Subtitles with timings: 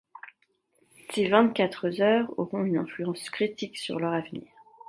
[1.11, 4.41] Ces vingt-quatre heures auront une influence critique sur leur avenir...